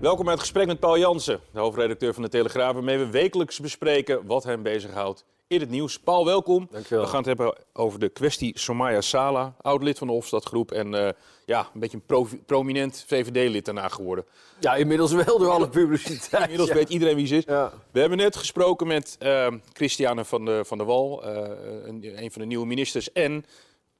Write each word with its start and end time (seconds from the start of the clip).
Welkom 0.00 0.24
bij 0.24 0.32
het 0.32 0.42
gesprek 0.42 0.66
met 0.66 0.80
Paul 0.80 0.98
Jansen, 0.98 1.40
de 1.50 1.58
hoofdredacteur 1.58 2.14
van 2.14 2.22
de 2.22 2.28
Telegraaf, 2.28 2.72
waarmee 2.72 2.98
we 2.98 3.10
wekelijks 3.10 3.60
bespreken 3.60 4.26
wat 4.26 4.44
hem 4.44 4.62
bezighoudt 4.62 5.24
in 5.46 5.60
het 5.60 5.70
nieuws. 5.70 5.98
Paul, 5.98 6.24
welkom. 6.24 6.68
Dankjewel. 6.70 7.04
We 7.04 7.08
gaan 7.08 7.18
het 7.18 7.26
hebben 7.26 7.54
over 7.72 7.98
de 7.98 8.08
kwestie 8.08 8.58
Somaya 8.58 9.00
Sala, 9.00 9.54
oud-lid 9.60 9.98
van 9.98 10.06
de 10.06 10.12
Hofstadgroep 10.12 10.72
en 10.72 10.94
eh, 10.94 11.12
ja, 11.44 11.68
een 11.74 11.80
beetje 11.80 11.96
een 11.96 12.06
pro- 12.06 12.28
prominent 12.46 13.04
VVD-lid 13.06 13.64
daarna 13.64 13.88
geworden. 13.88 14.24
Ja, 14.60 14.74
inmiddels 14.74 15.12
wel 15.12 15.38
door 15.38 15.50
alle 15.50 15.68
publiciteit. 15.68 16.42
Inmiddels 16.42 16.68
ja. 16.68 16.74
weet 16.74 16.88
iedereen 16.88 17.16
wie 17.16 17.26
ze 17.26 17.36
is. 17.36 17.44
Ja. 17.44 17.72
We 17.90 18.00
hebben 18.00 18.18
net 18.18 18.36
gesproken 18.36 18.86
met 18.86 19.16
eh, 19.18 19.46
Christiane 19.72 20.24
van, 20.24 20.44
de, 20.44 20.60
van 20.64 20.78
der 20.78 20.86
Wal, 20.86 21.24
eh, 21.24 21.50
een, 21.84 22.22
een 22.22 22.30
van 22.30 22.40
de 22.40 22.46
nieuwe 22.46 22.66
ministers, 22.66 23.12
en 23.12 23.44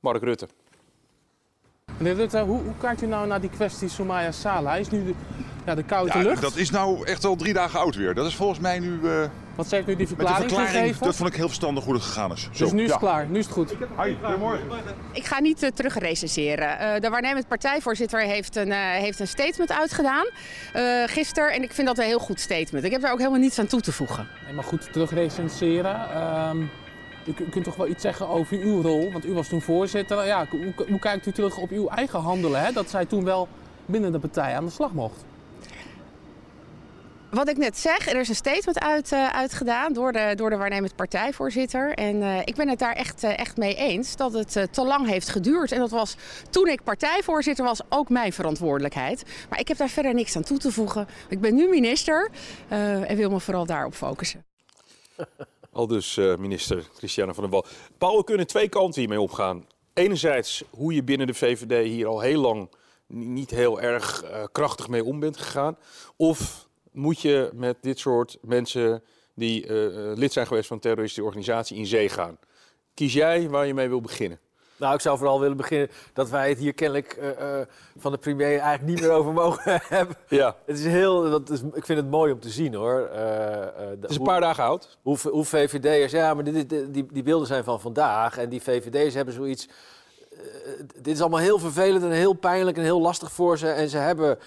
Mark 0.01 0.23
Rutte. 0.23 0.49
Meneer 1.99 2.15
Rutte, 2.15 2.39
hoe, 2.39 2.63
hoe 2.63 2.77
kijkt 2.81 3.03
u 3.03 3.07
nou 3.07 3.27
naar 3.27 3.41
die 3.41 3.51
kwestie 3.51 3.89
Somaya 3.89 4.33
Sala? 4.33 4.71
Hij 4.71 4.81
is 4.81 4.91
nu 4.91 5.05
de, 5.05 5.15
ja, 5.69 5.75
de 5.75 5.83
koude 5.83 6.19
Ja, 6.19 6.25
lucht. 6.25 6.43
dat 6.43 6.57
is 6.57 6.71
nou 6.71 7.07
echt 7.07 7.25
al 7.25 7.37
drie 7.37 7.53
dagen 7.53 7.81
oud 7.81 7.95
weer. 7.95 8.15
Dat 8.15 8.27
is 8.27 8.35
volgens 8.35 8.59
mij 8.59 8.79
nu 8.79 9.01
eh, 9.05 9.25
Wat 9.55 9.69
zegt 9.69 9.83
u 9.83 9.87
die 9.87 9.97
met 9.97 10.09
de 10.09 10.25
verklaring, 10.35 10.51
gegeven? 10.53 11.05
Dat 11.05 11.17
vond 11.17 11.29
ik 11.29 11.35
heel 11.37 11.47
verstandig 11.47 11.85
hoe 11.85 11.95
het 11.95 12.03
gegaan 12.03 12.33
is. 12.33 12.49
Zo, 12.53 12.65
Dus 12.65 12.73
nu 12.73 12.83
is 12.83 12.87
ja. 12.87 12.93
het 12.93 13.03
klaar, 13.03 13.27
nu 13.27 13.39
is 13.39 13.45
het 13.45 13.55
goed. 13.55 13.71
Hi, 14.03 14.15
goedemorgen. 14.23 14.67
Ik 15.13 15.25
ga 15.25 15.41
niet 15.41 15.63
uh, 15.63 15.71
terugrecenseren. 15.71 16.79
Eh, 16.79 17.01
de 17.01 17.09
waarnemend 17.09 17.49
partijvoorzitter 17.49 18.21
heeft 18.21 18.57
een, 18.57 18.73
eh, 18.73 18.79
heeft 18.79 19.21
een 19.21 19.29
statement 19.29 19.73
uitgedaan 19.73 20.27
eh 20.73 20.83
gisteren. 21.07 21.53
En 21.53 21.63
ik 21.63 21.73
vind 21.73 21.87
dat 21.87 21.99
een 21.99 22.05
heel 22.05 22.19
goed 22.19 22.41
statement. 22.41 22.85
Ik 22.85 22.93
heb 22.93 23.01
daar 23.01 23.13
ook 23.13 23.19
helemaal 23.19 23.41
niets 23.41 23.59
aan 23.59 23.67
toe 23.67 23.81
te 23.81 23.93
voegen. 23.93 24.29
Nee, 24.45 24.55
maar 24.55 24.65
goed, 24.65 24.93
terugrecenseren. 24.93 26.11
Ehm, 26.11 26.61
u, 27.27 27.35
u 27.39 27.49
kunt 27.51 27.65
toch 27.65 27.77
wel 27.77 27.89
iets 27.89 28.03
zeggen 28.03 28.29
over 28.29 28.59
uw 28.59 28.83
rol, 28.83 29.13
want 29.13 29.27
u 29.27 29.33
was 29.33 29.49
toen 29.49 29.63
voorzitter. 29.63 30.27
Ja, 30.27 30.47
hoe, 30.51 30.75
hoe 30.89 30.99
kijkt 30.99 31.27
u 31.27 31.33
terug 31.33 31.57
op 31.57 31.71
uw 31.71 31.89
eigen 31.89 32.21
handelen? 32.21 32.65
Hè? 32.65 32.73
Dat 32.73 32.91
zij 32.91 33.05
toen 33.05 33.25
wel 33.25 33.49
binnen 33.87 34.13
de 34.13 34.19
partij 34.19 34.57
aan 34.57 34.65
de 34.65 34.71
slag 34.71 34.93
mocht. 34.93 35.25
Wat 37.31 37.49
ik 37.49 37.57
net 37.57 37.79
zeg, 37.79 38.09
er 38.09 38.21
is 38.21 38.29
een 38.29 38.35
statement 38.35 38.81
uit, 38.81 39.13
eh, 39.13 39.29
uitgedaan 39.29 39.93
door 39.93 40.13
de, 40.13 40.33
door 40.37 40.51
de 40.51 40.57
waarnemend 40.57 40.97
partijvoorzitter. 40.97 41.95
En 41.95 42.23
eh, 42.23 42.39
ik 42.45 42.55
ben 42.55 42.69
het 42.69 42.79
daar 42.79 42.93
echt, 42.93 43.25
eh, 43.25 43.39
echt 43.39 43.57
mee 43.57 43.75
eens 43.75 44.17
dat 44.17 44.33
het 44.33 44.53
te 44.71 44.85
lang 44.85 45.07
heeft 45.07 45.29
geduurd. 45.29 45.73
En 45.73 45.79
dat 45.79 45.91
was 45.91 46.17
toen 46.51 46.69
ik 46.69 46.83
partijvoorzitter 46.83 47.65
was 47.65 47.81
ook 47.89 48.09
mijn 48.09 48.33
verantwoordelijkheid. 48.33 49.25
Maar 49.51 49.61
ik 49.61 49.69
heb 49.69 49.77
daar 49.77 49.89
verder 49.89 50.15
niks 50.15 50.37
aan 50.37 50.43
toe 50.43 50.59
te 50.59 50.73
voegen. 50.73 51.09
Ik 51.29 51.41
ben 51.41 51.55
nu 51.55 51.69
minister 51.69 52.31
en 52.69 53.17
wil 53.17 53.31
me 53.31 53.41
vooral 53.41 53.67
daarop 53.67 53.95
focussen. 53.95 54.45
Al 55.73 55.87
dus 55.87 56.17
minister 56.17 56.89
Christiane 56.97 57.35
van 57.35 57.43
der 57.43 57.53
Wal. 57.53 57.67
Paul, 57.99 58.25
kunnen 58.25 58.47
twee 58.47 58.69
kanten 58.69 59.01
hiermee 59.01 59.21
opgaan. 59.21 59.67
Enerzijds 59.95 60.65
hoe 60.71 60.95
je 60.95 61.03
binnen 61.03 61.27
de 61.27 61.35
VVD 61.35 61.87
hier 61.87 62.07
al 62.07 62.21
heel 62.21 62.41
lang 62.41 62.71
niet 63.07 63.51
heel 63.51 63.81
erg 63.81 64.25
krachtig 64.53 64.89
mee 64.89 65.05
om 65.05 65.21
bent 65.21 65.37
gegaan. 65.37 65.77
Of 66.17 66.68
moet 66.93 67.21
je 67.21 67.51
met 67.55 67.77
dit 67.81 67.99
soort 67.99 68.39
mensen 68.41 69.03
die 69.35 69.67
eh, 69.67 69.87
eh, 69.87 70.17
lid 70.17 70.33
zijn 70.33 70.47
geweest 70.47 70.67
van 70.67 70.77
een 70.77 70.83
terroristische 70.83 71.25
organisatie 71.25 71.77
in 71.77 71.87
zee 71.87 72.09
gaan? 72.09 72.39
Kies 72.95 73.13
jij 73.13 73.49
waar 73.49 73.67
je 73.67 73.75
mee 73.75 73.89
wil 73.89 74.01
beginnen? 74.01 74.39
Nou, 74.77 74.95
ik 74.95 75.01
zou 75.01 75.19
vooral 75.19 75.41
willen 75.41 75.57
beginnen 75.57 75.91
dat 76.13 76.31
wij 76.31 76.49
het 76.49 76.59
hier 76.59 76.75
kennelijk 76.75 77.13
eh, 77.13 77.61
van 77.97 78.13
de 78.13 78.19
premier 78.19 78.59
eigenlijk 78.59 78.83
niet 78.83 79.01
meer 79.01 79.11
over 79.11 79.33
mogen 79.33 79.81
hebben. 79.89 80.17
Ja, 80.29 80.57
Het 80.65 80.79
is 80.79 80.85
heel, 80.85 81.31
dat 81.31 81.51
is, 81.51 81.61
ik 81.61 81.85
vind 81.85 81.99
het 81.99 82.11
mooi 82.11 82.33
om 82.33 82.41
te 82.41 82.49
zien 82.49 82.75
hoor. 82.75 83.09
Het 83.11 84.11
is 84.11 84.17
een 84.17 84.23
paar 84.23 84.41
dagen 84.41 84.65
oud. 84.65 84.99
hoe, 85.03 85.19
hoe 85.23 85.45
VVD'ers, 85.45 86.13
ja, 86.13 86.35
maar 86.35 86.45
dit, 86.45 86.69
die, 86.69 87.07
die 87.13 87.23
beelden 87.23 87.47
zijn 87.47 87.65
van 87.65 87.81
vandaag. 87.81 88.39
En 88.39 88.49
die 88.49 88.63
VVD'ers 88.63 89.15
hebben 89.15 89.35
zoiets. 89.35 89.69
dit 90.87 91.15
is 91.15 91.21
allemaal 91.21 91.41
heel 91.41 91.59
vervelend 91.59 92.03
en 92.03 92.11
heel 92.11 92.33
pijnlijk 92.33 92.77
en 92.77 92.83
heel 92.83 93.01
lastig 93.01 93.33
voor 93.33 93.59
ze. 93.59 93.69
En 93.69 93.89
ze 93.89 93.99
hebben 93.99 94.39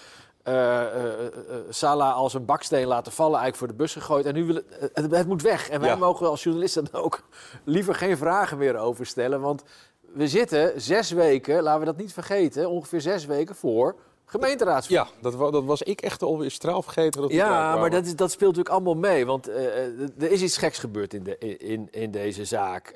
eh, 0.42 0.80
eh, 0.80 1.26
eh, 1.26 1.32
Salah 1.68 2.14
als 2.14 2.34
een 2.34 2.44
baksteen 2.44 2.86
laten 2.86 3.12
vallen, 3.12 3.38
eigenlijk 3.40 3.56
voor 3.58 3.68
de 3.68 3.74
bus 3.74 3.92
gegooid. 3.92 4.26
En 4.26 4.34
nu 4.34 4.44
willen 4.44 4.64
het, 4.92 5.10
het 5.10 5.26
moet 5.26 5.42
weg. 5.42 5.68
En 5.68 5.80
wij 5.80 5.88
Ja. 5.88 5.96
mogen 5.96 6.28
als 6.28 6.42
journalisten 6.42 6.86
dan 6.90 7.00
ook 7.02 7.22
liever 7.64 7.94
geen 7.94 8.16
vragen 8.16 8.58
meer 8.58 8.76
over 8.76 9.06
stellen. 9.06 9.40
Want 9.40 9.62
we 10.00 10.28
zitten 10.28 10.80
zes 10.80 11.10
weken, 11.10 11.62
laten 11.62 11.80
we 11.80 11.86
dat 11.86 11.96
niet 11.96 12.12
vergeten, 12.12 12.70
ongeveer 12.70 13.00
zes 13.00 13.26
weken 13.26 13.54
voor 13.54 13.94
gemeenteraadsverkiezingen. 14.24 15.22
Ja, 15.22 15.30
dat, 15.30 15.34
wa- 15.40 15.50
dat 15.50 15.64
was 15.64 15.82
ik 15.82 16.00
echt 16.00 16.22
alweer 16.22 16.50
straal 16.50 16.82
vergeten. 16.82 17.20
Dat 17.22 17.32
Ja, 17.32 17.76
maar 17.76 17.90
dat, 17.90 18.04
is, 18.06 18.16
dat 18.16 18.30
speelt 18.30 18.56
natuurlijk 18.56 18.74
allemaal 18.74 19.10
mee. 19.10 19.26
Want 19.26 19.48
er 19.48 20.30
is 20.30 20.42
iets 20.42 20.56
geks 20.56 20.78
gebeurd 20.78 21.14
in, 21.14 21.22
de, 21.22 21.38
in, 21.58 21.88
in 21.90 22.10
deze 22.10 22.44
zaak. 22.44 22.94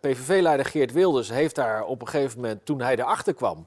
PVV-leider 0.00 0.66
Geert 0.66 0.92
Wilders 0.92 1.28
heeft 1.30 1.54
daar 1.54 1.84
op 1.84 2.00
een 2.00 2.08
gegeven 2.08 2.40
moment, 2.40 2.64
toen 2.66 2.80
hij 2.80 2.96
erachter 2.98 3.34
kwam, 3.34 3.66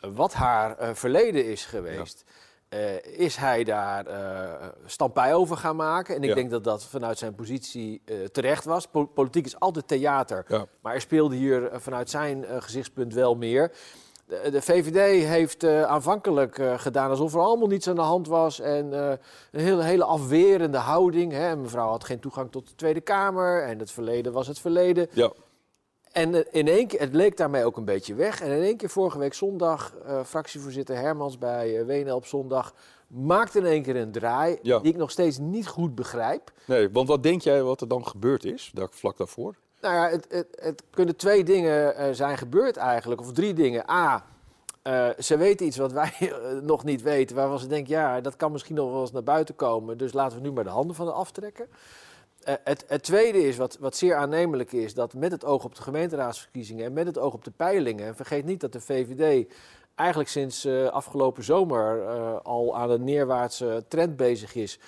wat 0.00 0.32
haar 0.34 0.76
eh, 0.78 0.88
verleden 0.94 1.44
is 1.46 1.64
geweest. 1.64 2.24
eh, 2.68 3.02
is 3.18 3.36
hij 3.36 3.64
daar 3.64 4.06
eh 4.06 4.66
stampij 4.84 5.34
over 5.34 5.56
gaan 5.56 5.76
maken. 5.76 6.14
En 6.14 6.22
ik 6.22 6.28
Ja. 6.28 6.34
denk 6.34 6.50
dat 6.50 6.64
dat 6.64 6.84
vanuit 6.84 7.18
zijn 7.18 7.34
positie 7.34 8.02
terecht 8.32 8.64
was. 8.64 8.86
Po- 8.86 9.06
politiek 9.06 9.46
is 9.46 9.60
altijd 9.60 9.88
theater. 9.88 10.44
Ja. 10.48 10.66
Maar 10.82 10.94
er 10.94 11.00
speelde 11.00 11.36
hier 11.36 11.70
vanuit 11.72 12.10
zijn 12.10 12.44
gezichtspunt 12.58 13.14
wel 13.14 13.34
meer. 13.34 13.72
De, 14.26 14.48
de 14.50 14.62
VVD 14.62 15.24
heeft 15.26 15.64
aanvankelijk 15.66 16.60
gedaan 16.76 17.10
alsof 17.10 17.34
er 17.34 17.40
allemaal 17.40 17.68
niets 17.68 17.88
aan 17.88 17.94
de 17.94 18.00
hand 18.00 18.26
was. 18.26 18.60
En 18.60 18.92
een 18.92 19.18
hele, 19.60 19.82
hele 19.82 20.04
afwerende 20.04 20.78
houding. 20.78 21.32
Hè. 21.32 21.56
Mevrouw 21.56 21.88
had 21.88 22.04
geen 22.04 22.20
toegang 22.20 22.50
tot 22.50 22.68
de 22.68 22.74
Tweede 22.74 23.00
Kamer. 23.00 23.62
En 23.62 23.78
het 23.78 23.90
verleden 23.90 24.32
was 24.32 24.46
het 24.46 24.58
verleden. 24.60 25.08
Ja, 25.12 25.32
En 26.12 26.34
eh, 26.34 26.44
in 26.50 26.68
één 26.68 26.86
keer, 26.86 27.00
het 27.00 27.14
leek 27.14 27.36
daarmee 27.36 27.64
ook 27.64 27.76
een 27.76 27.84
beetje 27.84 28.14
weg. 28.14 28.40
En 28.40 28.50
in 28.50 28.62
één 28.62 28.76
keer 28.76 28.90
vorige 28.90 29.18
week 29.18 29.34
zondag, 29.34 29.94
eh, 30.04 30.24
fractievoorzitter 30.24 30.96
Hermans 30.96 31.38
bij 31.38 31.78
eh 31.78 31.86
WNL 31.86 32.14
op 32.14 32.26
zondag... 32.26 32.74
maakte 33.06 33.58
in 33.58 33.66
één 33.66 33.82
keer 33.82 33.96
een 33.96 34.12
draai 34.12 34.58
Ja. 34.62 34.78
die 34.78 34.92
ik 34.92 34.98
nog 34.98 35.10
steeds 35.10 35.38
niet 35.38 35.66
goed 35.66 35.94
begrijp. 35.94 36.52
nee, 36.64 36.90
want 36.90 37.08
wat 37.08 37.22
denk 37.22 37.42
jij 37.42 37.62
wat 37.62 37.80
er 37.80 37.88
dan 37.88 38.06
gebeurd 38.06 38.44
is, 38.44 38.70
daar, 38.74 38.88
vlak 38.90 39.16
daarvoor? 39.16 39.54
Nou 39.80 39.94
ja, 39.94 40.08
het, 40.08 40.26
het, 40.28 40.46
het 40.60 40.82
kunnen 40.90 41.16
twee 41.16 41.44
dingen 41.44 42.16
zijn 42.16 42.38
gebeurd 42.38 42.76
eigenlijk, 42.76 43.20
of 43.20 43.32
drie 43.32 43.54
dingen. 43.54 43.90
A, 43.90 44.24
ze 45.18 45.36
weten 45.36 45.66
iets 45.66 45.76
wat 45.76 45.92
wij 45.92 46.32
nog 46.62 46.84
niet 46.84 47.02
weten, 47.02 47.36
waarvan 47.36 47.58
ze 47.58 47.66
denken, 47.66 47.94
ja, 47.94 48.20
dat 48.20 48.36
kan 48.36 48.52
misschien 48.52 48.74
nog 48.74 48.90
wel 48.90 49.00
eens 49.00 49.12
naar 49.12 49.22
buiten 49.22 49.56
komen, 49.56 49.98
dus 49.98 50.12
laten 50.12 50.38
we 50.38 50.44
nu 50.44 50.52
maar 50.52 50.64
de 50.64 50.70
handen 50.70 50.96
van 50.96 51.06
de 51.06 51.12
aftrekken. 51.12 51.68
Eh, 52.44 52.54
het, 52.64 52.84
het 52.88 53.02
tweede 53.02 53.46
is, 53.46 53.56
wat, 53.56 53.76
wat 53.80 53.96
zeer 53.96 54.14
aannemelijk 54.14 54.72
is, 54.72 54.94
dat 54.94 55.14
met 55.14 55.32
het 55.32 55.44
oog 55.44 55.64
op 55.64 55.74
de 55.74 55.82
gemeenteraadsverkiezingen 55.82 56.84
en 56.84 56.92
met 56.92 57.06
het 57.06 57.18
oog 57.18 57.34
op 57.34 57.44
de 57.44 57.50
peilingen, 57.56 58.06
en 58.06 58.16
vergeet 58.16 58.44
niet 58.44 58.60
dat 58.60 58.72
de 58.72 58.80
VVD 58.80 59.46
eigenlijk 59.94 60.30
sinds 60.30 60.64
eh, 60.64 60.86
afgelopen 60.86 61.44
zomer 61.44 62.02
eh, 62.02 62.36
al 62.42 62.76
aan 62.76 62.90
een 62.90 63.04
neerwaartse 63.04 63.84
trend 63.88 64.16
bezig 64.16 64.54
is. 64.54 64.78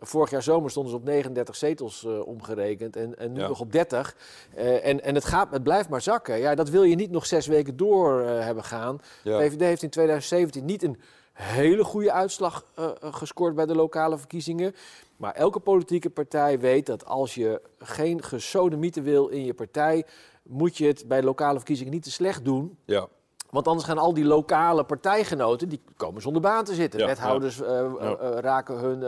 Vorig 0.00 0.30
jaar 0.30 0.42
zomer 0.42 0.70
stonden 0.70 0.92
ze 0.92 0.98
op 0.98 1.04
39 1.04 1.56
zetels 1.56 2.04
omgerekend 2.04 2.96
en, 2.96 3.18
en 3.18 3.32
nu 3.32 3.40
Ja. 3.40 3.48
nog 3.48 3.60
op 3.60 3.72
30. 3.72 4.16
Eh, 4.54 4.86
en 4.86 5.02
en 5.02 5.14
het, 5.14 5.24
gaat, 5.24 5.50
het 5.50 5.62
blijft 5.62 5.88
maar 5.88 6.00
zakken. 6.00 6.38
Ja, 6.38 6.54
dat 6.54 6.68
wil 6.68 6.82
je 6.82 6.94
niet 6.94 7.10
nog 7.10 7.26
zes 7.26 7.46
weken 7.46 7.76
door 7.76 8.20
hebben 8.20 8.64
gaan. 8.64 9.00
Ja. 9.22 9.38
VVD 9.38 9.60
heeft 9.60 9.82
in 9.82 9.90
2017 9.90 10.64
niet 10.64 10.82
een 10.82 11.00
hele 11.34 11.84
goede 11.84 12.12
uitslag 12.12 12.64
eh, 12.74 12.84
eh, 12.84 12.92
gescoord 13.14 13.54
bij 13.54 13.66
de 13.66 13.74
lokale 13.74 14.18
verkiezingen. 14.18 14.74
Maar 15.16 15.34
elke 15.34 15.60
politieke 15.60 16.10
partij 16.10 16.58
weet 16.58 16.86
dat 16.86 17.04
als 17.06 17.34
je 17.34 17.60
geen 17.78 18.22
gesodemieten 18.22 19.02
wil 19.02 19.28
in 19.28 19.44
je 19.44 19.54
partij, 19.54 20.04
moet 20.42 20.76
je 20.76 20.86
het 20.86 21.04
bij 21.08 21.22
lokale 21.22 21.56
verkiezingen 21.56 21.92
niet 21.92 22.02
te 22.02 22.10
slecht 22.10 22.44
doen. 22.44 22.78
Ja, 22.84 23.06
Want 23.50 23.68
anders 23.68 23.86
gaan 23.86 23.98
al 23.98 24.14
die 24.14 24.24
lokale 24.24 24.84
partijgenoten, 24.84 25.68
die 25.68 25.80
komen 25.96 26.22
zonder 26.22 26.42
baan 26.42 26.64
te 26.64 26.74
zitten. 26.74 27.00
Ja, 27.00 27.06
Wethouders 27.06 27.60
eh, 27.60 27.92
Ja. 28.00 28.14
raken 28.40 28.78
hun, 28.78 29.00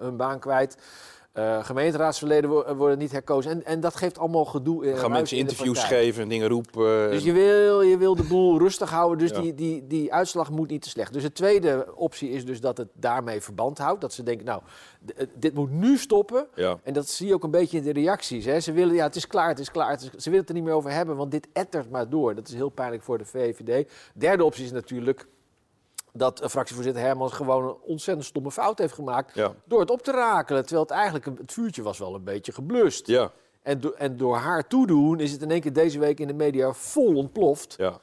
hun 0.00 0.16
baan 0.16 0.38
kwijt. 0.38 0.76
Eh, 1.36 1.64
gemeenteraadsleden 1.64 2.50
wo- 2.50 2.74
worden 2.74 2.98
niet 2.98 3.12
herkozen. 3.12 3.50
En, 3.50 3.64
en 3.64 3.80
dat 3.80 3.96
geeft 3.96 4.18
allemaal 4.18 4.44
gedoe. 4.44 4.84
in 4.86 4.92
gaan 4.92 5.00
ruis 5.00 5.12
mensen 5.12 5.36
in 5.36 5.42
interviews 5.42 5.84
geven 5.84 6.22
en 6.22 6.28
dingen 6.28 6.48
roepen. 6.48 7.10
Dus 7.10 7.24
je 7.24 7.32
wil, 7.32 7.82
je 7.82 7.96
wil 7.98 8.14
de 8.16 8.22
boel 8.22 8.58
rustig 8.58 8.90
houden, 8.90 9.18
dus 9.18 9.30
Ja. 9.36 9.40
die, 9.42 9.54
die, 9.54 9.86
die 9.86 10.12
uitslag 10.12 10.50
moet 10.50 10.68
niet 10.70 10.82
te 10.82 10.88
slecht. 10.88 11.12
Dus 11.12 11.22
de 11.22 11.32
tweede 11.32 11.86
optie 11.94 12.30
is 12.30 12.44
dus 12.44 12.60
dat 12.60 12.76
het 12.76 12.88
daarmee 12.92 13.40
verband 13.40 13.78
houdt. 13.78 14.00
Dat 14.00 14.12
ze 14.12 14.22
denken, 14.22 14.44
nou, 14.46 14.62
eh, 15.16 15.26
dit 15.34 15.54
moet 15.54 15.70
nu 15.70 15.96
stoppen. 15.98 16.46
Ja. 16.54 16.78
En 16.82 16.92
dat 16.92 17.08
zie 17.08 17.26
je 17.26 17.34
ook 17.34 17.44
een 17.44 17.50
beetje 17.50 17.76
in 17.78 17.82
de 17.84 17.92
reacties. 17.92 18.44
Hè. 18.44 18.60
Ze 18.60 18.72
willen, 18.72 18.94
ja, 18.94 19.04
het 19.04 19.16
is 19.16 19.26
klaar, 19.26 19.48
het 19.48 19.58
is 19.58 19.70
klaar. 19.70 19.90
het 19.90 20.00
is- 20.02 20.10
ze 20.10 20.24
willen 20.30 20.38
het 20.40 20.48
er 20.48 20.54
niet 20.54 20.64
meer 20.64 20.74
over 20.74 20.90
hebben, 20.90 21.16
want 21.16 21.30
dit 21.30 21.48
ettert 21.52 21.90
maar 21.90 22.08
door. 22.08 22.34
Dat 22.34 22.48
is 22.48 22.54
heel 22.54 22.68
pijnlijk 22.68 23.02
voor 23.02 23.18
de 23.18 23.24
VVD. 23.24 23.88
Derde 24.14 24.44
optie 24.44 24.64
is 24.64 24.72
natuurlijk 24.72 25.26
dat 26.16 26.40
eh, 26.40 26.48
fractievoorzitter 26.48 27.02
Hermans 27.02 27.32
gewoon 27.32 27.64
een 27.64 27.76
ontzettend 27.82 28.26
stomme 28.26 28.50
fout 28.50 28.78
heeft 28.78 28.94
gemaakt... 28.94 29.34
Ja. 29.34 29.52
door 29.64 29.80
het 29.80 29.90
op 29.90 30.02
te 30.02 30.10
rakelen. 30.12 30.62
Terwijl 30.62 30.82
het 30.82 30.92
eigenlijk, 30.96 31.26
een- 31.26 31.36
het 31.40 31.52
vuurtje 31.52 31.82
was 31.82 31.98
wel 31.98 32.14
een 32.14 32.24
beetje 32.24 32.52
geblust. 32.52 33.06
Ja. 33.06 33.30
En, 33.62 33.80
do- 33.80 33.92
en 33.96 34.16
door 34.16 34.36
haar 34.36 34.66
toedoen 34.66 35.20
is 35.20 35.32
het 35.32 35.42
in 35.42 35.50
één 35.50 35.60
keer 35.60 35.72
deze 35.72 35.98
week 35.98 36.20
in 36.20 36.26
de 36.26 36.34
media 36.34 36.72
vol 36.72 37.14
ontploft. 37.16 37.74
Ja. 37.78 37.98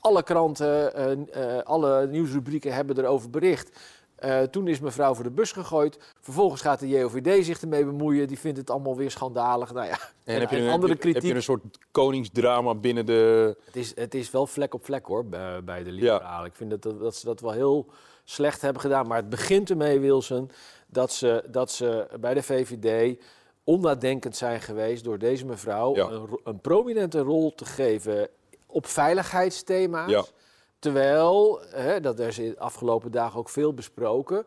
Alle 0.00 0.22
kranten, 0.22 0.94
eh, 0.94 1.56
eh, 1.56 1.62
alle 1.64 2.06
nieuwsrubrieken 2.06 2.74
hebben 2.74 2.98
erover 2.98 3.30
bericht. 3.30 3.78
Eh, 4.18 4.42
toen 4.42 4.68
is 4.68 4.80
mevrouw 4.80 5.14
voor 5.14 5.24
de 5.24 5.30
bus 5.30 5.52
gegooid. 5.52 5.98
Vervolgens 6.20 6.60
gaat 6.60 6.80
de 6.80 6.88
JOVD 6.88 7.44
zich 7.44 7.60
ermee 7.60 7.84
bemoeien. 7.84 8.26
Die 8.28 8.38
vindt 8.38 8.58
het 8.58 8.70
allemaal 8.70 8.96
weer 8.96 9.10
schandalig. 9.10 9.72
Nou 9.72 9.86
ja, 9.86 9.98
En, 10.24 10.40
heb, 10.40 10.50
je 10.50 10.56
en 10.56 10.62
een, 10.62 10.70
andere 10.70 10.86
je- 10.86 10.92
heb 10.92 11.00
kritiek. 11.00 11.22
je 11.30 11.34
een 11.34 11.42
soort 11.42 11.62
koningsdrama 11.90 12.74
binnen 12.74 13.06
de... 13.06 13.56
Het 13.64 13.76
is, 13.76 13.92
het 13.96 14.14
is 14.14 14.30
wel 14.30 14.46
vlek 14.46 14.74
op 14.74 14.84
vlek 14.84 15.06
hoor, 15.06 15.26
bij, 15.26 15.64
bij 15.64 15.82
de 15.84 15.90
liberalen. 15.92 16.46
Ik 16.46 16.56
vind 16.56 16.70
dat, 16.82 16.82
dat, 17.00 17.14
ze 17.16 17.24
dat 17.26 17.40
wel 17.40 17.52
heel 17.52 17.86
slecht 18.24 18.60
hebben 18.60 18.82
gedaan. 18.82 19.06
Maar 19.06 19.16
het 19.16 19.28
begint 19.28 19.70
ermee, 19.70 20.00
Wilson, 20.00 20.50
dat 20.86 21.12
ze, 21.12 21.44
dat 21.50 21.70
ze 21.70 22.06
bij 22.20 22.34
de 22.34 22.42
VVD 22.42 23.18
onnadenkend 23.64 24.36
zijn 24.36 24.60
geweest 24.60 25.04
door 25.04 25.18
deze 25.18 25.46
mevrouw 25.46 25.94
Ja. 25.96 26.08
een, 26.08 26.26
ro- 26.26 26.40
een 26.44 26.60
prominente 26.60 27.18
rol 27.20 27.54
te 27.54 27.64
geven 27.64 28.28
op 28.66 28.86
veiligheidsthema's. 28.86 30.10
Ja. 30.10 30.24
Terwijl, 30.78 31.60
hè, 31.68 32.00
dat 32.00 32.18
is 32.18 32.36
de 32.36 32.54
afgelopen 32.58 33.10
dagen 33.10 33.38
ook 33.38 33.48
veel 33.48 33.74
besproken, 33.74 34.46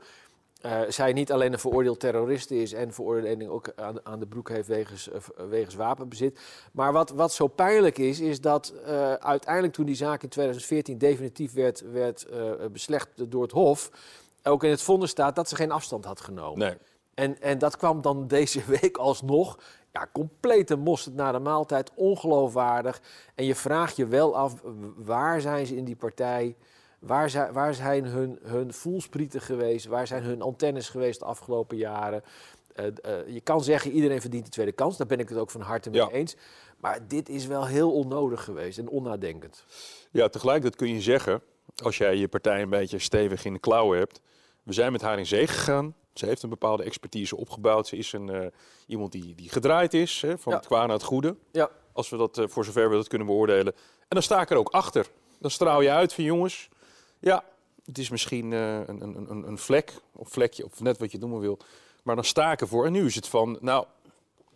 eh, 0.62 0.82
zij 0.88 1.14
niet 1.14 1.32
alleen 1.32 1.54
een 1.54 1.60
veroordeeld 1.60 2.00
terrorist 2.00 2.52
is 2.52 2.74
en 2.74 2.94
veroordeling 2.94 3.50
ook 3.50 3.72
aan, 3.76 4.06
aan 4.06 4.20
de 4.20 4.28
broek 4.28 4.50
heeft 4.50 4.68
wegens, 4.68 5.10
eh, 5.10 5.20
wegens 5.50 5.76
wapenbezit. 5.76 6.40
Maar 6.72 6.94
wat, 6.94 7.10
wat 7.10 7.34
zo 7.34 7.48
pijnlijk 7.48 7.98
is, 7.98 8.20
is 8.20 8.42
dat 8.42 8.74
eh, 8.86 9.14
uiteindelijk 9.14 9.74
toen 9.74 9.86
die 9.86 9.96
zaak 9.96 10.24
in 10.24 10.30
2014 10.30 10.98
definitief 10.98 11.54
werd, 11.54 11.92
werd 11.92 12.28
beslecht 12.72 13.32
door 13.32 13.42
het 13.42 13.52
Hof, 13.52 13.92
ook 14.44 14.64
in 14.64 14.70
het 14.70 14.82
vonnis 14.82 15.10
staat 15.10 15.36
dat 15.36 15.50
ze 15.50 15.56
geen 15.56 15.72
afstand 15.72 16.06
had 16.06 16.22
genomen. 16.22 16.60
Nee. 16.60 16.78
En, 17.14 17.42
en 17.42 17.58
dat 17.58 17.78
kwam 17.78 18.02
dan 18.02 18.28
deze 18.28 18.62
week 18.82 18.98
alsnog. 18.98 19.60
Ja, 19.94 20.10
complete 20.14 20.76
mosterd 20.76 21.16
na 21.16 21.32
de 21.32 21.40
maaltijd, 21.40 21.92
ongeloofwaardig. 21.96 23.02
En 23.36 23.46
je 23.46 23.56
vraagt 23.56 23.96
je 23.96 24.06
wel 24.08 24.36
af, 24.36 24.54
waar 24.96 25.42
zijn 25.42 25.66
ze 25.66 25.76
in 25.76 25.86
die 25.86 25.96
partij? 25.96 26.56
Waar 27.00 27.30
zijn, 27.30 27.54
waar 27.54 27.74
zijn 27.74 28.06
hun, 28.06 28.40
hun 28.44 28.74
voelsprieten 28.74 29.42
geweest? 29.42 29.86
Waar 29.86 30.08
zijn 30.08 30.24
hun 30.24 30.42
antennes 30.42 30.90
geweest 30.90 31.20
de 31.20 31.26
afgelopen 31.26 31.78
jaren? 31.78 32.24
Eh, 32.76 32.86
eh, 32.86 32.94
je 33.28 33.42
kan 33.42 33.64
zeggen, 33.64 33.92
iedereen 33.92 34.22
verdient 34.22 34.46
de 34.46 34.52
tweede 34.52 34.72
kans. 34.72 34.98
Daar 34.98 35.08
ben 35.08 35.20
ik 35.20 35.30
het 35.30 35.38
ook 35.38 35.52
van 35.52 35.62
harte 35.62 35.90
mee 35.90 36.02
Ja. 36.02 36.10
eens. 36.10 36.36
Maar 36.78 37.08
dit 37.08 37.30
is 37.30 37.46
wel 37.46 37.66
heel 37.68 37.92
onnodig 37.94 38.44
geweest 38.44 38.78
en 38.78 38.90
onnadenkend. 38.90 39.66
Ja, 40.12 40.28
tegelijkertijd 40.30 40.76
kun 40.76 40.94
je 40.94 41.02
zeggen, 41.02 41.42
als 41.84 41.98
jij 41.98 42.16
je 42.16 42.28
partij 42.28 42.62
een 42.62 42.70
beetje 42.70 43.00
stevig 43.00 43.46
in 43.46 43.54
de 43.54 43.60
klauwen 43.60 43.98
hebt. 43.98 44.22
We 44.64 44.74
zijn 44.74 44.92
met 44.92 45.02
haar 45.02 45.20
in 45.20 45.26
zee 45.26 45.48
gegaan. 45.48 45.96
Ze 46.14 46.26
heeft 46.26 46.44
een 46.44 46.50
bepaalde 46.50 46.84
expertise 46.84 47.38
opgebouwd. 47.38 47.88
Ze 47.88 47.98
is 47.98 48.14
een, 48.14 48.30
eh, 48.30 48.46
iemand 48.88 49.12
die, 49.12 49.36
die 49.36 49.50
gedraaid 49.50 49.94
is, 49.94 50.22
hè, 50.22 50.38
van 50.38 50.52
Ja. 50.52 50.58
het 50.58 50.68
kwaad 50.68 50.86
naar 50.88 50.96
het 50.96 51.06
goede. 51.06 51.36
Ja, 51.52 51.70
Als 51.94 52.10
we 52.10 52.18
dat, 52.18 52.38
eh, 52.38 52.48
voor 52.48 52.66
zover 52.66 52.90
we 52.90 52.96
dat 52.96 53.08
kunnen 53.08 53.28
beoordelen. 53.28 53.74
En 54.00 54.08
dan 54.08 54.22
sta 54.22 54.42
ik 54.42 54.50
er 54.50 54.58
ook 54.58 54.70
achter. 54.70 55.08
Dan 55.40 55.52
straal 55.52 55.82
je 55.82 55.92
uit 55.92 56.14
van 56.14 56.24
jongens. 56.24 56.70
Ja, 57.20 57.44
het 57.86 57.98
is 57.98 58.10
misschien 58.10 58.54
eh, 58.54 58.76
een, 58.76 59.02
een, 59.02 59.26
een, 59.30 59.48
een 59.48 59.58
vlek, 59.58 59.94
of 60.16 60.30
vlekje, 60.30 60.66
of 60.66 60.80
net 60.82 60.98
wat 60.98 61.12
je 61.12 61.18
noemen 61.18 61.40
wil. 61.40 61.60
Maar 62.04 62.16
dan 62.16 62.24
sta 62.24 62.52
ik 62.52 62.62
ervoor. 62.62 62.86
En 62.86 62.92
nu 62.92 63.06
is 63.06 63.16
het 63.16 63.28
van, 63.28 63.58
nou, 63.62 63.86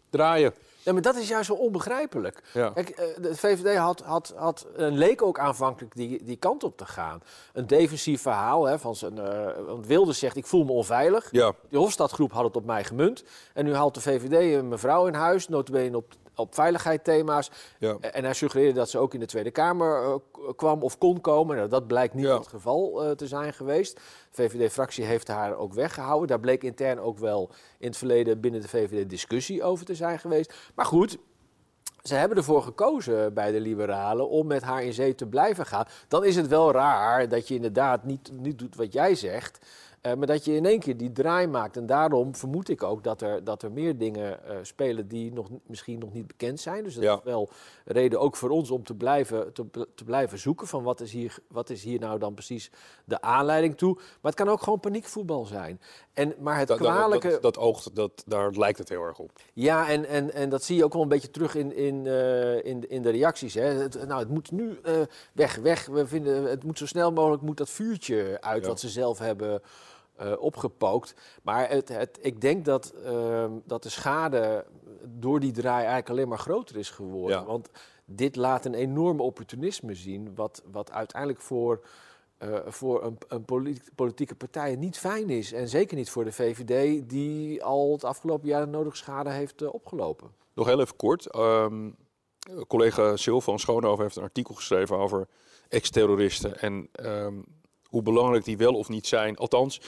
draaien. 0.09 0.53
Ja, 0.85 0.93
maar 0.93 1.01
dat 1.01 1.15
is 1.15 1.27
juist 1.27 1.45
zo 1.47 1.53
onbegrijpelijk. 1.53 2.43
Ja. 2.53 2.69
Kijk, 2.69 2.89
eh, 2.89 3.05
de 3.21 3.35
VVD 3.35 3.77
had, 3.77 3.99
had, 3.99 4.33
had, 4.35 4.67
eh, 4.77 4.87
leek 4.91 5.21
ook 5.21 5.39
aanvankelijk 5.39 5.95
die, 5.95 6.23
die 6.23 6.35
kant 6.35 6.63
op 6.63 6.77
te 6.77 6.85
gaan. 6.85 7.21
Een 7.53 7.67
defensief 7.67 8.21
verhaal. 8.21 8.65
Hè, 8.65 8.79
van 8.79 8.95
zijn, 8.95 9.17
eh, 9.19 9.65
want 9.65 9.87
Wilders 9.87 10.19
zegt, 10.19 10.35
ik 10.35 10.45
voel 10.45 10.63
me 10.63 10.71
onveilig. 10.71 11.27
Ja, 11.31 11.53
Die 11.69 11.79
Hofstadgroep 11.79 12.31
had 12.31 12.43
het 12.43 12.55
op 12.55 12.65
mij 12.65 12.83
gemunt. 12.83 13.23
En 13.53 13.65
nu 13.65 13.73
haalt 13.73 13.93
de 13.93 14.01
VVD 14.01 14.57
een 14.57 14.67
mevrouw 14.67 15.07
in 15.07 15.13
huis, 15.13 15.47
notabene 15.47 15.97
op, 15.97 16.13
op 16.35 16.53
veiligheidsthema's. 16.55 17.51
ja. 17.79 17.97
En 17.99 18.23
hij 18.23 18.33
suggereerde 18.33 18.73
dat 18.73 18.89
ze 18.89 18.97
ook 18.99 19.13
in 19.13 19.19
de 19.19 19.25
Tweede 19.25 19.51
Kamer 19.51 20.03
eh, 20.03 20.13
k- 20.31 20.57
kwam 20.57 20.83
of 20.83 20.97
kon 20.97 21.21
komen. 21.21 21.55
Nou, 21.55 21.69
dat 21.69 21.87
blijkt 21.87 22.13
niet 22.13 22.25
Ja. 22.25 22.37
het 22.37 22.47
geval 22.47 23.03
eh, 23.03 23.11
te 23.11 23.27
zijn 23.27 23.53
geweest. 23.53 23.93
De 23.95 24.01
VVD-fractie 24.31 25.03
heeft 25.05 25.27
haar 25.27 25.55
ook 25.57 25.73
weggehouden. 25.73 26.27
Daar 26.27 26.39
bleek 26.39 26.63
intern 26.63 26.99
ook 26.99 27.19
wel 27.19 27.49
in 27.79 27.87
het 27.87 27.97
verleden 27.97 28.39
binnen 28.39 28.61
de 28.61 28.67
VVD 28.67 29.09
discussie 29.09 29.63
over 29.63 29.85
te 29.85 29.95
zijn 29.95 30.19
geweest. 30.19 30.53
Maar 30.75 30.85
goed, 30.85 31.17
ze 32.03 32.15
hebben 32.15 32.37
ervoor 32.37 32.63
gekozen 32.63 33.33
bij 33.33 33.51
de 33.51 33.59
liberalen 33.59 34.29
om 34.29 34.47
met 34.47 34.61
haar 34.61 34.83
in 34.83 34.93
zee 34.93 35.15
te 35.15 35.25
blijven 35.27 35.65
gaan. 35.65 35.85
Dan 36.07 36.23
is 36.25 36.35
het 36.35 36.47
wel 36.47 36.71
raar 36.71 37.29
dat 37.29 37.47
je 37.47 37.55
inderdaad 37.55 38.03
niet, 38.03 38.29
niet 38.31 38.59
doet 38.59 38.75
wat 38.75 38.93
jij 38.93 39.15
zegt. 39.15 39.65
Eh, 40.05 40.13
maar 40.13 40.27
dat 40.27 40.45
je 40.45 40.55
in 40.55 40.65
één 40.65 40.79
keer 40.79 40.97
die 40.97 41.11
draai 41.11 41.47
maakt. 41.47 41.77
En 41.77 41.85
daarom 41.85 42.35
vermoed 42.35 42.69
ik 42.69 42.83
ook 42.83 43.03
dat 43.03 43.21
er, 43.21 43.43
dat 43.43 43.63
er 43.63 43.71
meer 43.71 43.97
dingen 43.97 44.45
eh, 44.45 44.57
spelen 44.61 45.07
die 45.07 45.33
nog, 45.33 45.49
misschien 45.65 45.99
nog 45.99 46.13
niet 46.13 46.27
bekend 46.27 46.59
zijn. 46.59 46.83
Dus 46.83 46.93
dat 46.95 47.03
Ja. 47.03 47.13
is 47.15 47.23
wel 47.23 47.49
reden 47.85 48.19
ook 48.19 48.35
voor 48.35 48.49
ons 48.49 48.71
om 48.71 48.83
te 48.83 48.93
blijven, 48.95 49.53
te, 49.53 49.87
te 49.95 50.03
blijven 50.03 50.39
zoeken 50.39 50.67
van 50.67 50.83
wat 50.83 50.99
is, 51.01 51.11
hier, 51.11 51.37
wat 51.47 51.69
is 51.69 51.83
hier 51.83 51.99
nou 51.99 52.19
dan 52.19 52.33
precies 52.33 52.71
de 53.05 53.21
aanleiding 53.21 53.77
toe. 53.77 53.93
Maar 53.95 54.31
het 54.31 54.35
kan 54.35 54.49
ook 54.49 54.61
gewoon 54.63 54.79
paniekvoetbal 54.79 55.45
zijn. 55.45 55.81
En, 56.13 56.33
maar 56.39 56.57
het 56.57 56.73
kwalijke... 56.75 57.29
dat, 57.29 57.41
dat 57.41 57.57
oogt, 57.57 57.95
dat, 57.95 58.23
daar 58.25 58.51
lijkt 58.51 58.77
het 58.77 58.89
heel 58.89 59.01
erg 59.03 59.19
op. 59.19 59.31
Ja, 59.53 59.89
en, 59.89 60.05
en, 60.05 60.33
en 60.33 60.49
dat 60.49 60.63
zie 60.63 60.75
je 60.75 60.83
ook 60.83 60.93
wel 60.93 61.01
een 61.01 61.07
beetje 61.07 61.31
terug 61.31 61.55
in, 61.55 61.75
in, 61.75 62.07
eh, 62.07 62.65
in, 62.65 62.89
in 62.89 63.01
de 63.01 63.09
reacties. 63.09 63.53
Hè. 63.53 63.63
Het, 63.63 64.07
nou, 64.07 64.19
het 64.19 64.29
moet 64.29 64.51
nu 64.51 64.79
weg, 65.33 65.55
weg. 65.55 65.85
We 65.85 66.07
vinden, 66.07 66.43
het 66.43 66.63
moet 66.63 66.77
zo 66.77 66.85
snel 66.85 67.11
mogelijk 67.11 67.41
moet 67.41 67.57
dat 67.57 67.69
vuurtje 67.69 68.37
uit 68.41 68.61
Ja. 68.61 68.67
wat 68.67 68.79
ze 68.79 68.89
zelf 68.89 69.19
hebben 69.19 69.61
eh, 70.17 70.31
opgepookt. 70.39 71.15
Maar 71.43 71.69
het, 71.69 71.89
het, 71.89 72.17
ik 72.21 72.41
denk 72.41 72.65
dat, 72.65 72.93
ehm, 73.05 73.51
dat 73.65 73.83
de 73.83 73.89
schade 73.89 74.65
door 75.03 75.39
die 75.39 75.51
draai 75.51 75.77
eigenlijk 75.77 76.09
alleen 76.09 76.27
maar 76.27 76.39
groter 76.39 76.77
is 76.77 76.89
geworden. 76.89 77.37
Ja. 77.39 77.45
Want 77.45 77.69
dit 78.05 78.35
laat 78.35 78.65
een 78.65 78.73
enorm 78.73 79.19
opportunisme 79.21 79.93
zien, 79.93 80.35
wat, 80.35 80.63
wat 80.71 80.91
uiteindelijk 80.91 81.41
voor... 81.41 81.85
eh, 82.37 82.59
voor 82.67 83.03
een, 83.03 83.17
een 83.27 83.45
politie- 83.45 83.91
politieke 83.95 84.35
partij 84.35 84.75
niet 84.75 84.97
fijn 84.97 85.29
is. 85.29 85.51
En 85.53 85.69
zeker 85.69 85.97
niet 85.97 86.09
voor 86.09 86.23
de 86.23 86.31
VVD, 86.31 87.09
die 87.09 87.63
al 87.63 87.91
het 87.91 88.03
afgelopen 88.03 88.47
jaar 88.47 88.65
de 88.65 88.71
nodige 88.71 88.95
schade 88.97 89.29
heeft 89.29 89.61
eh, 89.61 89.73
opgelopen. 89.73 90.29
Nog 90.53 90.67
heel 90.67 90.79
even 90.79 90.95
kort. 90.95 91.25
ehm, 91.25 91.89
collega 92.67 93.15
Sil 93.23 93.41
van 93.41 93.59
Schoonhoven 93.59 94.03
heeft 94.03 94.15
een 94.15 94.23
artikel 94.23 94.55
geschreven 94.55 94.97
over 94.97 95.27
ex-terroristen. 95.69 96.59
En 96.59 96.89
ehm, 96.91 97.33
hoe 97.95 98.03
belangrijk 98.03 98.43
die 98.45 98.57
wel 98.57 98.73
of 98.73 98.89
niet 98.89 99.07
zijn. 99.07 99.37
Althans, 99.37 99.81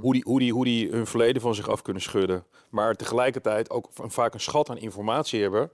hoe, 0.00 0.12
die, 0.12 0.22
hoe, 0.26 0.38
die, 0.38 0.52
hoe 0.52 0.64
die 0.64 0.90
hun 0.90 1.06
verleden 1.06 1.42
van 1.42 1.54
zich 1.54 1.68
af 1.68 1.82
kunnen 1.82 2.02
schudden. 2.02 2.44
Maar 2.70 2.94
tegelijkertijd 2.94 3.70
ook 3.70 3.88
vaak 3.92 4.34
een 4.34 4.40
schat 4.40 4.70
aan 4.70 4.78
informatie 4.78 5.42
hebben 5.42 5.70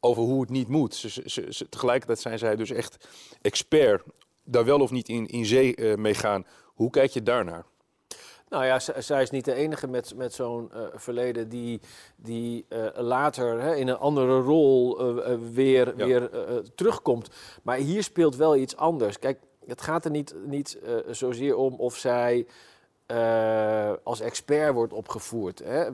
over 0.00 0.22
hoe 0.22 0.40
het 0.40 0.50
niet 0.50 0.68
moet. 0.68 0.94
Ze, 0.94 1.22
ze, 1.26 1.68
tegelijkertijd 1.68 2.18
zijn 2.18 2.38
zij 2.38 2.56
dus 2.56 2.70
echt 2.70 3.08
expert. 3.42 4.02
Daar 4.44 4.64
wel 4.64 4.80
of 4.80 4.90
niet 4.90 5.08
in, 5.08 5.26
in 5.26 5.46
zee 5.46 5.74
eh, 5.74 5.96
mee 5.96 6.14
gaan. 6.14 6.46
Hoe 6.64 6.90
kijk 6.90 7.10
je 7.10 7.22
daarnaar? 7.22 7.64
Nou 8.48 8.64
ja, 8.64 8.78
zij 8.78 9.22
is 9.22 9.30
niet 9.30 9.44
de 9.44 9.54
enige 9.54 9.86
met, 9.86 10.14
met 10.16 10.32
zo'n 10.32 10.72
eh, 10.72 10.80
verleden 10.94 11.48
die, 11.48 11.80
die 12.16 12.64
eh, 12.68 12.86
later 12.94 13.60
hè, 13.60 13.74
in 13.74 13.88
een 13.88 13.98
andere 13.98 14.40
rol 14.40 14.96
weer, 15.52 15.94
Ja. 15.96 16.04
weer 16.04 16.30
terugkomt. 16.74 17.28
Maar 17.62 17.76
hier 17.76 18.02
speelt 18.02 18.36
wel 18.36 18.56
iets 18.56 18.76
anders. 18.76 19.18
Kijk, 19.18 19.38
het 19.68 19.80
gaat 19.82 20.04
er 20.04 20.10
niet, 20.10 20.34
niet 20.46 20.78
eh, 20.84 20.94
zozeer 21.10 21.56
om 21.56 21.74
of 21.74 21.96
zij 21.96 22.46
eh, 23.06 23.92
als 24.02 24.20
expert 24.20 24.74
wordt 24.74 24.92
opgevoerd. 24.92 25.58
Hè. 25.64 25.88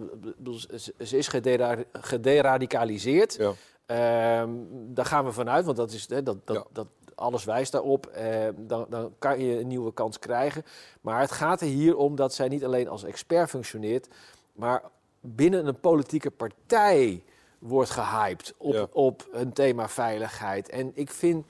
Ze 1.05 1.17
is 1.17 1.29
gedera- 1.29 1.85
gederadicaliseerd. 1.93 3.35
Ja. 3.35 3.53
Ehm, 3.87 4.51
daar 4.71 5.05
gaan 5.07 5.25
we 5.25 5.33
vanuit, 5.33 5.65
want 5.65 5.77
dat 5.77 5.91
is, 5.93 6.09
hè, 6.09 6.23
dat, 6.23 6.47
dat, 6.47 6.57
Ja. 6.57 6.65
dat, 6.73 6.87
alles 7.15 7.45
wijst 7.45 7.73
daarop. 7.73 8.07
Ehm, 8.07 8.53
dan, 8.57 8.87
dan 8.89 9.15
kan 9.19 9.41
je 9.41 9.59
een 9.61 9.67
nieuwe 9.67 9.93
kans 9.93 10.19
krijgen. 10.19 10.65
Maar 11.01 11.21
het 11.21 11.33
gaat 11.33 11.61
er 11.61 11.67
hier 11.67 11.97
om 11.97 12.17
dat 12.17 12.35
zij 12.35 12.49
niet 12.49 12.65
alleen 12.65 12.89
als 12.89 13.05
expert 13.05 13.51
functioneert, 13.51 14.09
maar 14.53 14.83
binnen 15.21 15.67
een 15.67 15.81
politieke 15.81 16.31
partij 16.31 17.25
wordt 17.59 17.91
gehyped 17.91 18.55
op, 18.57 18.73
Ja. 18.73 18.87
op 18.93 19.29
een 19.33 19.53
thema 19.53 19.89
veiligheid. 19.89 20.69
En 20.69 20.91
ik 20.95 21.11
vind, 21.11 21.47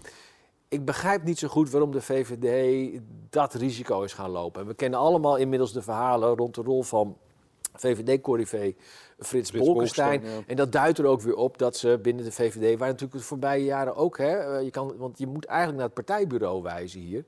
ik 0.75 0.85
begrijp 0.85 1.23
niet 1.23 1.39
zo 1.39 1.49
goed 1.49 1.71
waarom 1.71 1.91
de 1.93 2.03
VVD 2.03 3.01
dat 3.31 3.55
risico 3.55 4.03
is 4.03 4.13
gaan 4.13 4.31
lopen. 4.31 4.61
En 4.61 4.67
we 4.67 4.75
kennen 4.75 4.99
allemaal 4.99 5.37
inmiddels 5.37 5.73
de 5.73 5.83
verhalen 5.83 6.37
rond 6.37 6.55
de 6.55 6.63
rol 6.63 6.83
van 6.83 7.17
VVD-corrivé 7.75 8.75
Frits, 9.19 9.51
Frits 9.51 9.67
Bolkestein. 9.67 10.23
Ja. 10.23 10.29
En 10.47 10.57
dat 10.57 10.73
duidt 10.73 10.99
er 10.99 11.07
ook 11.07 11.21
weer 11.21 11.37
op 11.37 11.59
dat 11.59 11.77
ze 11.77 11.99
binnen 12.03 12.25
de 12.25 12.33
VVD, 12.33 12.79
waar 12.79 12.89
natuurlijk 12.89 13.21
de 13.21 13.27
voorbije 13.27 13.65
jaren 13.65 13.97
ook, 13.97 14.19
hè, 14.19 14.37
eh, 14.37 14.65
je 14.65 14.71
kan, 14.71 14.97
want 14.97 15.19
je 15.19 15.27
moet 15.27 15.45
eigenlijk 15.45 15.79
naar 15.79 15.87
het 15.87 16.07
partijbureau 16.07 16.63
wijzen 16.63 17.01
hier. 17.01 17.25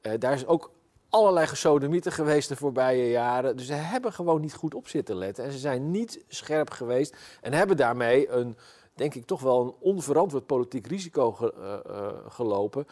Eh, 0.00 0.12
daar 0.18 0.32
is 0.32 0.46
ook 0.46 0.70
allerlei 1.08 1.46
gesodemieten 1.46 2.12
geweest 2.12 2.48
de 2.48 2.56
voorbije 2.56 3.10
jaren. 3.10 3.56
Dus 3.56 3.66
ze 3.66 3.72
hebben 3.72 4.12
gewoon 4.12 4.40
niet 4.40 4.54
goed 4.54 4.74
op 4.74 4.88
zitten 4.88 5.16
letten. 5.16 5.44
En 5.44 5.52
ze 5.52 5.58
zijn 5.58 5.90
niet 5.90 6.24
scherp 6.28 6.70
geweest 6.70 7.16
en 7.40 7.52
hebben 7.52 7.76
daarmee 7.76 8.28
een, 8.30 8.56
denk 8.96 9.14
ik, 9.14 9.26
toch 9.26 9.40
wel 9.40 9.62
een 9.62 9.74
onverantwoord 9.78 10.46
politiek 10.46 10.86
risico 10.86 11.36
eh, 11.40 11.72
eh, 11.72 12.12
gelopen. 12.28 12.86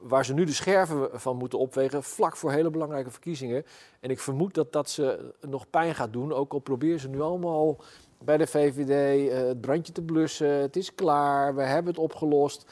Waar 0.00 0.24
ze 0.24 0.34
nu 0.34 0.44
de 0.44 0.52
scherven 0.52 1.20
van 1.20 1.36
moeten 1.36 1.58
opwegen, 1.58 2.02
vlak 2.02 2.36
voor 2.36 2.52
hele 2.52 2.70
belangrijke 2.70 3.10
verkiezingen. 3.10 3.64
En 4.00 4.10
ik 4.10 4.20
vermoed 4.20 4.54
dat 4.54 4.72
dat 4.72 4.90
ze 4.90 5.34
nog 5.40 5.70
pijn 5.70 5.94
gaat 5.94 6.12
doen. 6.12 6.32
Ook 6.32 6.52
al 6.52 6.58
proberen 6.58 7.00
ze 7.00 7.08
nu 7.08 7.20
allemaal 7.20 7.76
bij 8.24 8.36
de 8.36 8.46
VVD 8.46 9.30
eh, 9.30 9.38
het 9.38 9.60
brandje 9.60 9.92
te 9.92 10.02
blussen. 10.02 10.48
Het 10.48 10.76
is 10.76 10.94
klaar, 10.94 11.54
we 11.54 11.62
hebben 11.62 11.92
het 11.92 12.02
opgelost. 12.02 12.64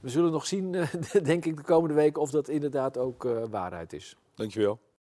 We 0.00 0.08
zullen 0.08 0.32
nog 0.32 0.46
zien, 0.46 0.72
denk 1.22 1.44
ik, 1.44 1.56
de 1.56 1.62
komende 1.62 1.94
weken 1.94 2.22
of 2.22 2.30
dat 2.30 2.48
inderdaad 2.48 2.98
ook 2.98 3.28
waarheid 3.50 3.92
is. 3.92 4.16
Dankjewel. 4.34 4.78